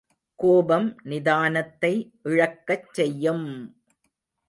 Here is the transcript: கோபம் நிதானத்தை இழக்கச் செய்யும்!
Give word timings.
கோபம் 0.39 0.87
நிதானத்தை 1.03 1.93
இழக்கச் 2.23 2.91
செய்யும்! 2.93 3.47